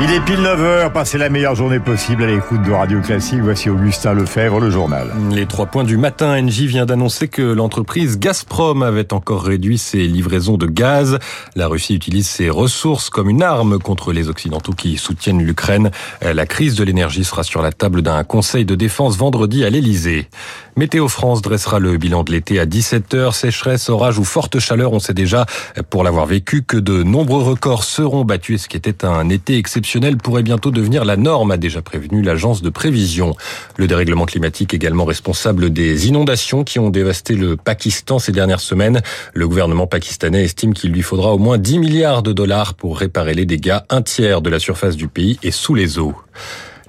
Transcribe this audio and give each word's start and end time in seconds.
Il 0.00 0.12
est 0.12 0.20
pile 0.20 0.38
9h, 0.38 0.92
passez 0.92 1.18
la 1.18 1.28
meilleure 1.28 1.56
journée 1.56 1.80
possible 1.80 2.22
à 2.22 2.28
l'écoute 2.28 2.62
de 2.62 2.70
Radio 2.70 3.00
Classique. 3.00 3.40
Voici 3.40 3.68
Augustin 3.68 4.14
Lefebvre, 4.14 4.60
le 4.60 4.70
journal. 4.70 5.10
Les 5.32 5.44
trois 5.44 5.66
points 5.66 5.82
du 5.82 5.96
matin, 5.96 6.40
Engie 6.40 6.68
vient 6.68 6.86
d'annoncer 6.86 7.26
que 7.26 7.42
l'entreprise 7.42 8.16
Gazprom 8.16 8.84
avait 8.84 9.12
encore 9.12 9.42
réduit 9.42 9.76
ses 9.76 10.06
livraisons 10.06 10.56
de 10.56 10.66
gaz. 10.66 11.18
La 11.56 11.66
Russie 11.66 11.96
utilise 11.96 12.28
ses 12.28 12.48
ressources 12.48 13.10
comme 13.10 13.28
une 13.28 13.42
arme 13.42 13.80
contre 13.80 14.12
les 14.12 14.28
Occidentaux 14.28 14.72
qui 14.72 14.98
soutiennent 14.98 15.42
l'Ukraine. 15.42 15.90
La 16.22 16.46
crise 16.46 16.76
de 16.76 16.84
l'énergie 16.84 17.24
sera 17.24 17.42
sur 17.42 17.60
la 17.60 17.72
table 17.72 18.02
d'un 18.02 18.22
conseil 18.22 18.64
de 18.64 18.76
défense 18.76 19.16
vendredi 19.16 19.64
à 19.64 19.70
l'Elysée. 19.70 20.28
Météo 20.76 21.08
France 21.08 21.42
dressera 21.42 21.80
le 21.80 21.96
bilan 21.96 22.22
de 22.22 22.30
l'été 22.30 22.60
à 22.60 22.66
17h. 22.66 23.34
Sécheresse, 23.34 23.88
orage 23.88 24.20
ou 24.20 24.24
forte 24.24 24.60
chaleur, 24.60 24.92
on 24.92 25.00
sait 25.00 25.12
déjà, 25.12 25.44
pour 25.90 26.04
l'avoir 26.04 26.26
vécu, 26.26 26.62
que 26.62 26.76
de 26.76 27.02
nombreux 27.02 27.42
records 27.42 27.82
seront 27.82 28.24
battus. 28.24 28.62
Ce 28.62 28.68
qui 28.68 28.76
était 28.76 29.04
un 29.04 29.28
été 29.28 29.58
exceptionnel 29.58 29.87
pourrait 30.22 30.42
bientôt 30.42 30.70
devenir 30.70 31.04
la 31.04 31.16
norme, 31.16 31.50
a 31.50 31.56
déjà 31.56 31.82
prévenu 31.82 32.22
l'agence 32.22 32.62
de 32.62 32.70
prévision. 32.70 33.34
Le 33.76 33.86
dérèglement 33.86 34.26
climatique 34.26 34.74
également 34.74 35.04
responsable 35.04 35.70
des 35.70 36.08
inondations 36.08 36.64
qui 36.64 36.78
ont 36.78 36.90
dévasté 36.90 37.34
le 37.34 37.56
Pakistan 37.56 38.18
ces 38.18 38.32
dernières 38.32 38.60
semaines. 38.60 39.02
Le 39.34 39.48
gouvernement 39.48 39.86
pakistanais 39.86 40.44
estime 40.44 40.74
qu'il 40.74 40.92
lui 40.92 41.02
faudra 41.02 41.32
au 41.32 41.38
moins 41.38 41.58
10 41.58 41.78
milliards 41.78 42.22
de 42.22 42.32
dollars 42.32 42.74
pour 42.74 42.98
réparer 42.98 43.34
les 43.34 43.46
dégâts. 43.46 43.78
Un 43.88 44.02
tiers 44.02 44.42
de 44.42 44.50
la 44.50 44.58
surface 44.58 44.96
du 44.96 45.08
pays 45.08 45.38
est 45.42 45.50
sous 45.50 45.74
les 45.74 45.98
eaux. 45.98 46.14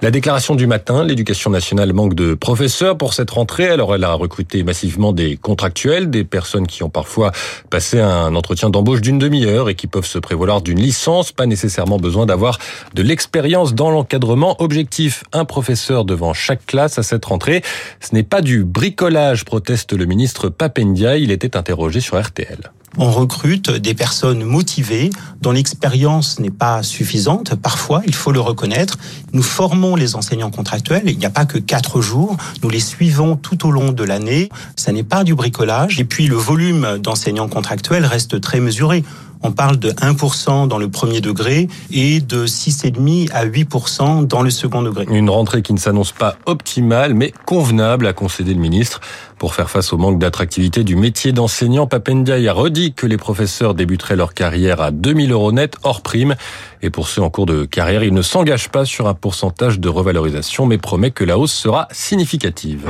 La 0.02 0.10
déclaration 0.10 0.54
du 0.54 0.66
matin, 0.66 1.04
l'éducation 1.04 1.50
nationale 1.50 1.92
manque 1.92 2.14
de 2.14 2.32
professeurs 2.32 2.96
pour 2.96 3.12
cette 3.12 3.30
rentrée. 3.30 3.68
Alors 3.68 3.94
elle 3.94 4.04
a 4.04 4.14
recruté 4.14 4.62
massivement 4.62 5.12
des 5.12 5.36
contractuels, 5.36 6.08
des 6.08 6.24
personnes 6.24 6.66
qui 6.66 6.82
ont 6.82 6.88
parfois 6.88 7.32
passé 7.68 8.00
un 8.00 8.34
entretien 8.34 8.70
d'embauche 8.70 9.02
d'une 9.02 9.18
demi-heure 9.18 9.68
et 9.68 9.74
qui 9.74 9.86
peuvent 9.86 10.06
se 10.06 10.18
prévaloir 10.18 10.62
d'une 10.62 10.80
licence, 10.80 11.32
pas 11.32 11.44
nécessairement 11.44 11.98
besoin 11.98 12.24
d'avoir 12.24 12.58
de 12.94 13.02
l'expérience 13.02 13.74
dans 13.74 13.90
l'encadrement. 13.90 14.56
Objectif, 14.62 15.22
un 15.32 15.44
professeur 15.44 16.06
devant 16.06 16.32
chaque 16.32 16.64
classe 16.64 16.98
à 16.98 17.02
cette 17.02 17.26
rentrée. 17.26 17.62
Ce 18.00 18.14
n'est 18.14 18.22
pas 18.22 18.40
du 18.40 18.64
bricolage, 18.64 19.44
proteste 19.44 19.92
le 19.92 20.06
ministre 20.06 20.48
Papendia. 20.48 21.18
Il 21.18 21.30
était 21.30 21.58
interrogé 21.58 22.00
sur 22.00 22.18
RTL 22.18 22.72
on 22.96 23.10
recrute 23.10 23.70
des 23.70 23.94
personnes 23.94 24.42
motivées 24.44 25.10
dont 25.40 25.52
l'expérience 25.52 26.38
n'est 26.40 26.50
pas 26.50 26.82
suffisante. 26.82 27.54
Parfois, 27.54 28.02
il 28.06 28.14
faut 28.14 28.32
le 28.32 28.40
reconnaître. 28.40 28.98
Nous 29.32 29.42
formons 29.42 29.96
les 29.96 30.16
enseignants 30.16 30.50
contractuels. 30.50 31.04
Il 31.06 31.18
n'y 31.18 31.26
a 31.26 31.30
pas 31.30 31.46
que 31.46 31.58
quatre 31.58 32.00
jours. 32.00 32.36
Nous 32.62 32.70
les 32.70 32.80
suivons 32.80 33.36
tout 33.36 33.66
au 33.66 33.70
long 33.70 33.92
de 33.92 34.04
l'année. 34.04 34.48
Ça 34.76 34.92
n'est 34.92 35.04
pas 35.04 35.24
du 35.24 35.34
bricolage. 35.34 36.00
Et 36.00 36.04
puis, 36.04 36.26
le 36.26 36.36
volume 36.36 36.98
d'enseignants 36.98 37.48
contractuels 37.48 38.04
reste 38.04 38.40
très 38.40 38.60
mesuré 38.60 39.04
on 39.42 39.52
parle 39.52 39.78
de 39.78 39.90
1% 39.90 40.68
dans 40.68 40.78
le 40.78 40.88
premier 40.88 41.20
degré 41.20 41.68
et 41.92 42.20
de 42.20 42.46
6,5% 42.46 43.30
à 43.32 43.46
8% 43.46 44.26
dans 44.26 44.42
le 44.42 44.50
second 44.50 44.82
degré. 44.82 45.06
Une 45.10 45.30
rentrée 45.30 45.62
qui 45.62 45.72
ne 45.72 45.78
s'annonce 45.78 46.12
pas 46.12 46.36
optimale, 46.46 47.14
mais 47.14 47.32
convenable, 47.46 48.06
a 48.06 48.12
concédé 48.12 48.54
le 48.54 48.60
ministre. 48.60 49.00
Pour 49.38 49.54
faire 49.54 49.70
face 49.70 49.92
au 49.92 49.96
manque 49.96 50.18
d'attractivité 50.18 50.84
du 50.84 50.96
métier 50.96 51.32
d'enseignant, 51.32 51.86
Papendiaï 51.86 52.46
a 52.48 52.52
redit 52.52 52.92
que 52.92 53.06
les 53.06 53.16
professeurs 53.16 53.74
débuteraient 53.74 54.16
leur 54.16 54.34
carrière 54.34 54.80
à 54.80 54.90
2000 54.90 55.32
euros 55.32 55.52
net 55.52 55.76
hors 55.82 56.02
prime. 56.02 56.34
Et 56.82 56.90
pour 56.90 57.08
ceux 57.08 57.22
en 57.22 57.30
cours 57.30 57.46
de 57.46 57.64
carrière, 57.64 58.02
il 58.02 58.12
ne 58.12 58.22
s'engage 58.22 58.68
pas 58.68 58.84
sur 58.84 59.08
un 59.08 59.14
pourcentage 59.14 59.80
de 59.80 59.88
revalorisation, 59.88 60.66
mais 60.66 60.78
promet 60.78 61.10
que 61.10 61.24
la 61.24 61.38
hausse 61.38 61.52
sera 61.52 61.88
significative. 61.90 62.86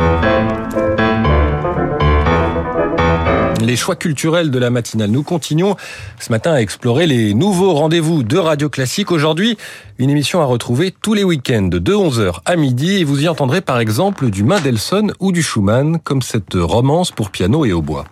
Les 3.61 3.77
choix 3.77 3.94
culturels 3.94 4.50
de 4.50 4.58
la 4.58 4.70
matinale. 4.70 5.11
Nous 5.11 5.22
continuons 5.22 5.77
ce 6.19 6.33
matin 6.33 6.53
à 6.53 6.61
explorer 6.61 7.06
les 7.06 7.34
nouveaux 7.34 7.75
rendez-vous 7.75 8.22
de 8.22 8.39
Radio 8.39 8.70
Classique. 8.70 9.12
Aujourd'hui, 9.12 9.58
une 9.98 10.08
émission 10.08 10.41
à 10.41 10.44
retrouver 10.47 10.94
tous 11.03 11.12
les 11.12 11.25
week-ends 11.25 11.69
de 11.70 11.93
11h 11.93 12.41
à 12.47 12.56
midi 12.56 13.00
et 13.00 13.04
vous 13.04 13.22
y 13.22 13.28
entendrez 13.28 13.60
par 13.60 13.78
exemple 13.78 14.31
du 14.31 14.44
Mendelssohn 14.44 15.12
ou 15.20 15.31
du 15.31 15.43
Schumann 15.43 15.99
comme 15.99 16.22
cette 16.22 16.54
romance 16.54 17.10
pour 17.10 17.31
piano 17.31 17.66
et 17.66 17.72
au 17.72 17.82
bois. 17.82 18.06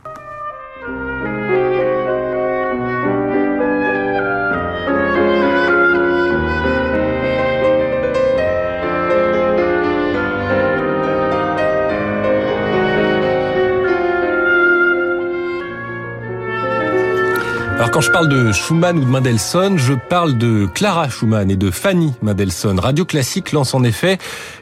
Quand 17.90 18.02
je 18.02 18.10
parle 18.10 18.28
de 18.28 18.52
Schumann 18.52 18.98
ou 18.98 19.00
de 19.00 19.06
Mendelssohn, 19.06 19.78
je 19.78 19.94
parle 19.94 20.36
de 20.36 20.66
Clara 20.66 21.08
Schumann 21.08 21.50
et 21.50 21.56
de 21.56 21.70
Fanny 21.70 22.12
Mendelssohn. 22.22 22.78
Radio 22.78 23.04
Classique 23.04 23.50
lance 23.52 23.74
en 23.74 23.82
effet 23.82 24.18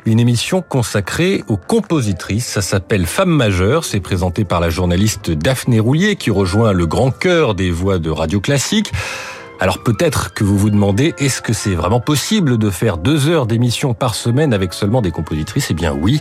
une 0.07 0.21
émission 0.21 0.63
consacrée 0.63 1.45
aux 1.49 1.57
compositrices. 1.57 2.47
Ça 2.47 2.63
s'appelle 2.63 3.05
Femme 3.05 3.31
majeure. 3.31 3.85
C'est 3.85 4.01
présenté 4.01 4.45
par 4.45 4.61
la 4.61 4.71
journaliste 4.71 5.33
Daphné 5.33 5.81
Roulier 5.81 6.17
qui 6.17 6.31
rejoint 6.31 6.73
le 6.73 6.87
grand 6.87 7.11
cœur 7.11 7.55
des 7.55 7.71
voix 7.71 7.99
de 7.99 8.11
Radio 8.11 8.41
Classique. 8.41 8.93
Alors 9.61 9.83
peut-être 9.83 10.33
que 10.33 10.45
vous 10.45 10.57
vous 10.57 10.71
demandez, 10.71 11.15
est-ce 11.19 11.43
que 11.43 11.53
c'est 11.53 11.75
vraiment 11.75 12.01
possible 12.01 12.57
de 12.57 12.71
faire 12.71 12.97
deux 12.97 13.29
heures 13.29 13.47
d'émission 13.47 13.93
par 13.93 14.15
semaine 14.15 14.55
avec 14.55 14.73
seulement 14.73 15.03
des 15.03 15.11
compositrices? 15.11 15.67
Eh 15.71 15.75
bien 15.75 15.93
oui. 15.93 16.21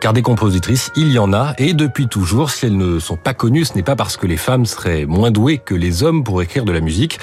Car 0.00 0.12
des 0.12 0.22
compositrices, 0.22 0.92
il 0.94 1.10
y 1.10 1.18
en 1.18 1.32
a, 1.32 1.54
et 1.58 1.74
depuis 1.74 2.06
toujours, 2.06 2.50
si 2.50 2.66
elles 2.66 2.76
ne 2.76 3.00
sont 3.00 3.16
pas 3.16 3.34
connues, 3.34 3.64
ce 3.64 3.74
n'est 3.74 3.82
pas 3.82 3.96
parce 3.96 4.16
que 4.16 4.28
les 4.28 4.36
femmes 4.36 4.64
seraient 4.64 5.06
moins 5.06 5.32
douées 5.32 5.58
que 5.58 5.74
les 5.74 6.04
hommes 6.04 6.22
pour 6.22 6.40
écrire 6.40 6.64
de 6.64 6.70
la 6.70 6.80
musique. 6.80 7.18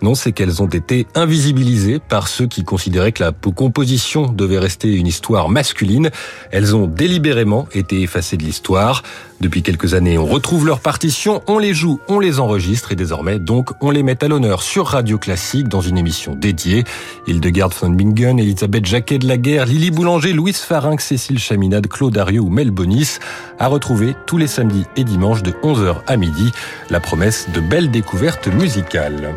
Non, 0.00 0.14
c'est 0.14 0.30
qu'elles 0.30 0.62
ont 0.62 0.68
été 0.68 1.08
invisibilisées 1.16 1.98
par 1.98 2.28
ceux 2.28 2.46
qui 2.46 2.62
considéraient 2.62 3.10
que 3.10 3.24
la 3.24 3.32
composition 3.32 4.28
devait 4.28 4.60
rester 4.60 4.94
une 4.94 5.08
histoire 5.08 5.48
masculine. 5.48 6.10
Elles 6.52 6.76
ont 6.76 6.86
délibérément 6.86 7.66
été 7.74 8.00
effacées 8.02 8.36
de 8.36 8.44
l'histoire. 8.44 9.02
Depuis 9.40 9.62
quelques 9.62 9.94
années, 9.94 10.18
on 10.18 10.26
retrouve 10.26 10.66
leurs 10.66 10.80
partitions, 10.80 11.42
on 11.46 11.58
les 11.58 11.72
joue, 11.72 11.98
on 12.08 12.20
les 12.20 12.40
enregistre, 12.40 12.92
et 12.92 12.96
désormais, 12.96 13.38
donc, 13.38 13.70
on 13.80 13.90
les 13.90 14.02
met 14.02 14.22
à 14.22 14.28
l'honneur 14.28 14.62
sur 14.62 14.86
Radio 14.86 15.16
Classique 15.16 15.66
dans 15.66 15.80
une 15.80 15.96
émission 15.96 16.34
dédiée. 16.34 16.84
Hildegard 17.26 17.70
von 17.70 17.88
Bingen, 17.88 18.38
Elisabeth 18.38 18.84
Jacquet 18.84 19.18
de 19.18 19.26
la 19.26 19.38
Guerre, 19.38 19.64
Lily 19.64 19.90
Boulanger, 19.90 20.34
Louise 20.34 20.58
Farinck, 20.58 21.00
Cécile 21.00 21.38
Chaminade, 21.38 21.86
Claude 21.86 22.22
ou 22.38 22.50
Mel 22.50 22.70
Bonis, 22.70 23.18
à 23.58 23.68
retrouver 23.68 24.14
tous 24.26 24.36
les 24.36 24.46
samedis 24.46 24.84
et 24.96 25.04
dimanches 25.04 25.42
de 25.42 25.52
11h 25.52 26.02
à 26.06 26.16
midi. 26.18 26.52
La 26.90 27.00
promesse 27.00 27.48
de 27.54 27.60
belles 27.60 27.90
découvertes 27.90 28.48
musicales. 28.48 29.34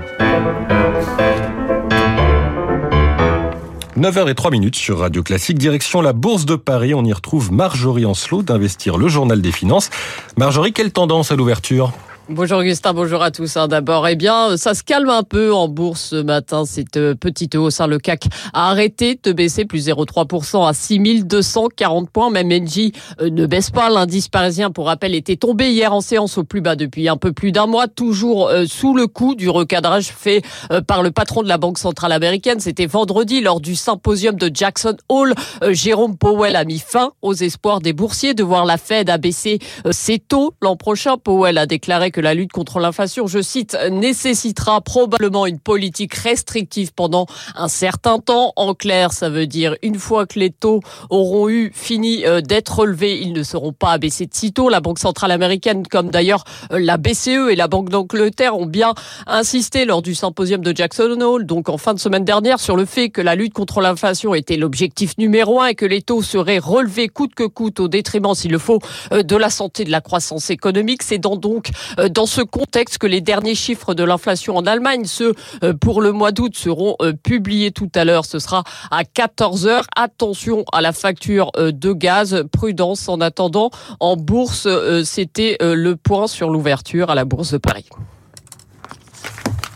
9h03 3.98 4.50
minutes 4.50 4.76
sur 4.76 5.00
Radio 5.00 5.22
Classique, 5.22 5.60
direction 5.60 6.02
la 6.02 6.14
Bourse 6.14 6.46
de 6.46 6.56
Paris. 6.56 6.96
On 6.96 7.06
y 7.06 7.14
retrouve 7.14 7.52
Marjorie 7.52 8.06
Ancelot 8.06 8.42
d'Investir 8.42 8.98
le 8.98 9.08
Journal 9.08 9.40
des 9.40 9.52
Finances. 9.52 9.92
Marjorie, 10.36 10.74
quelle 10.74 10.92
tendance 10.92 11.32
à 11.32 11.36
l'ouverture? 11.36 11.94
Bonjour 12.30 12.60
Augustin, 12.60 12.94
bonjour 12.94 13.22
à 13.22 13.32
tous. 13.32 13.58
Hein. 13.58 13.68
D'abord, 13.68 14.08
eh 14.08 14.16
bien, 14.16 14.56
ça 14.56 14.74
se 14.74 14.82
calme 14.82 15.10
un 15.10 15.24
peu 15.24 15.54
en 15.54 15.68
bourse 15.68 16.12
ce 16.12 16.16
matin. 16.16 16.64
Cette 16.64 16.96
euh, 16.96 17.16
petite 17.16 17.54
hausse, 17.56 17.82
hein. 17.82 17.88
le 17.88 17.98
CAC 17.98 18.28
a 18.54 18.70
arrêté 18.70 19.20
de 19.22 19.34
baisser, 19.34 19.66
plus 19.66 19.90
0,3% 19.90 20.66
à 20.66 20.72
6240 20.72 22.10
points. 22.10 22.30
Même 22.30 22.50
Engie 22.50 22.94
euh, 23.20 23.30
ne 23.30 23.46
baisse 23.46 23.72
pas. 23.72 23.90
L'indice 23.90 24.30
parisien, 24.30 24.72
pour 24.72 24.86
rappel, 24.86 25.16
était 25.16 25.36
tombé 25.36 25.72
hier 25.72 25.92
en 25.92 26.00
séance 26.00 26.38
au 26.38 26.46
plus 26.46 26.62
bas 26.62 26.78
depuis 26.78 27.10
un 27.10 27.18
peu 27.18 27.34
plus 27.34 27.52
d'un 27.52 27.66
mois, 27.66 27.90
toujours 27.90 28.48
euh, 28.48 28.64
sous 28.68 28.96
le 28.96 29.08
coup 29.08 29.36
du 29.36 29.50
recadrage 29.50 30.06
fait 30.06 30.44
par 30.88 31.04
le 31.04 31.12
patron 31.12 31.44
de 31.44 31.50
la 31.50 31.58
Banque 31.58 31.78
centrale 31.78 32.14
américaine. 32.14 32.62
C'était 32.62 32.86
vendredi 32.86 33.42
lors 33.42 33.60
du 33.60 33.76
symposium 33.76 34.36
de 34.36 34.50
Jackson 34.54 34.96
Hole. 35.10 35.34
Jérôme 35.72 36.18
Powell 36.18 36.56
a 36.56 36.64
mis 36.64 36.80
fin 36.80 37.12
aux 37.22 37.34
espoirs 37.34 37.82
des 37.82 37.92
boursiers 37.92 38.34
de 38.34 38.44
voir 38.44 38.66
la 38.66 38.78
Fed 38.78 39.10
abaisser 39.10 39.60
ses 39.92 40.20
taux 40.20 40.54
l'an 40.62 40.78
prochain. 40.78 41.18
Powell 41.18 41.58
a 41.58 41.66
déclaré 41.66 42.13
que 42.14 42.22
la 42.22 42.34
lutte 42.34 42.54
contre 42.54 42.80
l'inflation, 42.80 43.28
je 43.28 43.42
cite, 43.42 43.78
nécessitera 43.92 44.80
probablement 44.80 45.46
une 45.46 45.60
politique 45.60 46.14
restrictive 46.14 46.94
pendant 46.94 47.26
un 47.56 47.68
certain 47.68 48.20
temps. 48.20 48.54
En 48.56 48.74
clair, 48.74 49.12
ça 49.12 49.30
veut 49.30 49.48
dire 49.48 49.76
une 49.82 50.00
fois 50.00 50.26
que 50.26 50.40
les 50.40 50.52
taux 50.52 50.80
auront 51.10 51.50
eu 51.50 51.72
fini 51.74 52.26
euh, 52.26 52.40
d'être 52.40 52.80
relevés, 52.80 53.20
ils 53.20 53.34
ne 53.34 53.44
seront 53.44 53.74
pas 53.74 53.92
abaissés 53.92 54.28
de 54.28 54.34
sitôt. 54.34 54.70
La 54.70 54.80
Banque 54.80 55.00
centrale 55.00 55.32
américaine, 55.32 55.86
comme 55.88 56.10
d'ailleurs 56.10 56.46
euh, 56.72 56.80
la 56.80 56.98
BCE 56.98 57.50
et 57.50 57.56
la 57.56 57.68
Banque 57.68 57.90
d'Angleterre, 57.90 58.58
ont 58.58 58.66
bien 58.66 58.94
insisté 59.28 59.86
lors 59.86 60.02
du 60.02 60.16
symposium 60.16 60.62
de 60.62 60.74
Jackson 60.76 61.20
Hole, 61.20 61.46
donc 61.46 61.68
en 61.68 61.78
fin 61.78 61.94
de 61.94 62.00
semaine 62.00 62.24
dernière, 62.24 62.60
sur 62.60 62.76
le 62.76 62.86
fait 62.86 63.10
que 63.10 63.22
la 63.22 63.36
lutte 63.36 63.54
contre 63.54 63.82
l'inflation 63.82 64.36
était 64.36 64.58
l'objectif 64.58 65.18
numéro 65.18 65.60
un 65.60 65.68
et 65.68 65.76
que 65.76 65.86
les 65.86 66.02
taux 66.02 66.22
seraient 66.22 66.60
relevés 66.60 67.08
coûte 67.08 67.34
que 67.36 67.44
coûte 67.44 67.80
au 67.80 67.88
détriment, 67.88 68.36
s'il 68.36 68.52
le 68.52 68.60
faut, 68.60 68.80
euh, 69.12 69.24
de 69.24 69.36
la 69.36 69.50
santé 69.50 69.84
de 69.84 69.92
la 69.92 70.02
croissance 70.02 70.52
économique. 70.52 71.02
C'est 71.02 71.18
donc 71.18 71.70
dans 72.10 72.26
ce 72.26 72.42
contexte 72.42 72.98
que 72.98 73.08
les 73.08 73.22
derniers 73.22 73.56
chiffres 73.56 73.94
de 73.94 74.04
l'inflation 74.04 74.56
en 74.58 74.66
Allemagne, 74.66 75.06
ceux 75.06 75.34
euh, 75.64 75.74
pour 75.74 76.02
le 76.02 76.12
mois 76.12 76.32
d'août, 76.32 76.56
seront 76.56 76.96
euh, 77.02 77.14
publiés 77.14 77.72
tout 77.72 77.90
à 77.96 78.06
l'heure. 78.06 78.26
Ce 78.26 78.40
sera 78.40 78.64
à 78.92 79.04
14 79.04 79.68
heures. 79.68 79.86
Attention 79.96 80.66
à 80.72 80.82
la 80.82 80.92
facture 80.92 81.52
de 81.56 81.94
gaz. 81.94 82.44
Prudence 82.52 83.10
en 83.10 83.22
attendant. 83.22 83.72
En 84.00 84.18
bourse, 84.18 84.68
c'était 85.04 85.58
le 85.60 85.96
point 85.96 86.28
sur 86.28 86.50
l'ouverture 86.50 87.10
à 87.10 87.16
la 87.16 87.26
bourse 87.26 87.52
de 87.52 87.58
Paris. 87.58 87.86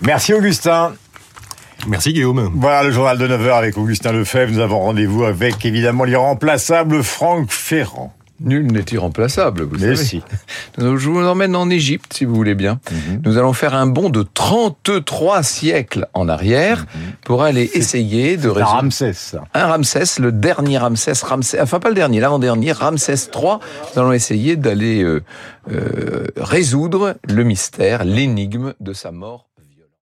Merci 0.02 0.34
Augustin. 0.34 0.94
Merci 1.88 2.14
Guillaume. 2.14 2.52
Voilà 2.56 2.84
le 2.84 2.92
journal 2.92 3.18
de 3.18 3.28
9h 3.28 3.58
avec 3.58 3.78
Augustin 3.78 4.12
Lefebvre. 4.12 4.52
Nous 4.52 4.60
avons 4.60 4.80
rendez-vous 4.80 5.24
avec 5.24 5.66
évidemment 5.66 6.04
l'irremplaçable 6.04 7.04
Franck 7.04 7.52
Ferrand. 7.52 8.17
Nul 8.40 8.72
n'est 8.72 8.86
irremplaçable, 8.92 9.64
vous 9.64 9.76
Mais 9.80 9.96
savez. 9.96 9.96
si. 9.96 10.22
Je 10.78 10.84
vous 11.10 11.20
emmène 11.26 11.56
en 11.56 11.70
Égypte, 11.70 12.14
si 12.14 12.26
vous 12.26 12.36
voulez 12.36 12.56
bien. 12.56 12.80
Mhm. 12.92 13.22
Nous 13.26 13.38
allons 13.38 13.54
faire 13.54 13.74
un 13.74 13.88
bond 13.88 14.10
de 14.10 14.24
33 14.24 15.44
siècles 15.44 16.08
en 16.14 16.30
arrière 16.30 16.86
pour 17.26 17.44
aller 17.44 17.70
essayer 17.74 18.38
de 18.38 18.48
résoudre 18.50 18.74
Ramsès. 18.76 19.14
ça. 19.14 19.44
un 19.54 19.68
Ramsès, 19.68 20.20
le 20.20 20.32
dernier 20.32 20.78
Ramsès, 20.78 21.14
Ramsès, 21.24 21.60
enfin 21.62 21.80
pas 21.80 21.90
le 21.90 21.96
dernier, 21.96 22.20
l'avant-dernier, 22.20 22.72
Ramsès 22.74 23.16
III. 23.36 23.58
Nous 23.96 24.02
allons 24.02 24.12
essayer 24.14 24.56
d'aller 24.56 25.02
euh, 25.04 25.24
euh, 25.72 26.28
résoudre 26.38 27.16
le 27.28 27.44
mystère, 27.44 28.04
l'énigme 28.04 28.74
de 28.80 28.94
sa 28.94 29.12
mort 29.12 29.48